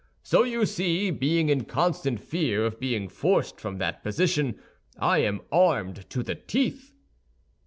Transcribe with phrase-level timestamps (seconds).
[0.23, 4.59] So you see, being in constant fear of being forced from that position,
[4.97, 6.95] I am armed to the teeth."